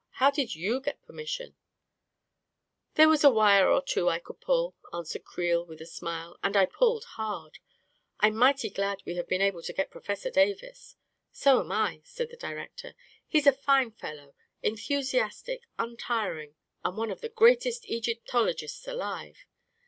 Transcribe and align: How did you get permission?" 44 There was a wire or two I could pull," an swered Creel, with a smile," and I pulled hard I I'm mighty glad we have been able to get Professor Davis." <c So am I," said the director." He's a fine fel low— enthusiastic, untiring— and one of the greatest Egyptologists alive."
How 0.13 0.31
did 0.31 0.55
you 0.55 0.79
get 0.81 1.05
permission?" 1.05 1.49
44 2.95 2.95
There 2.95 3.07
was 3.09 3.23
a 3.23 3.29
wire 3.29 3.69
or 3.69 3.83
two 3.83 4.09
I 4.09 4.17
could 4.17 4.41
pull," 4.41 4.73
an 4.91 5.03
swered 5.05 5.25
Creel, 5.25 5.63
with 5.63 5.79
a 5.79 5.85
smile," 5.85 6.39
and 6.43 6.57
I 6.57 6.65
pulled 6.65 7.03
hard 7.03 7.59
I 8.19 8.25
I'm 8.25 8.35
mighty 8.35 8.71
glad 8.71 9.03
we 9.05 9.13
have 9.17 9.27
been 9.27 9.43
able 9.43 9.61
to 9.61 9.73
get 9.73 9.91
Professor 9.91 10.31
Davis." 10.31 10.79
<c 10.79 10.95
So 11.39 11.59
am 11.59 11.71
I," 11.71 12.01
said 12.03 12.31
the 12.31 12.35
director." 12.35 12.95
He's 13.27 13.45
a 13.45 13.51
fine 13.51 13.91
fel 13.91 14.15
low— 14.15 14.35
enthusiastic, 14.63 15.67
untiring— 15.77 16.55
and 16.83 16.97
one 16.97 17.11
of 17.11 17.21
the 17.21 17.29
greatest 17.29 17.87
Egyptologists 17.87 18.87
alive." 18.87 19.45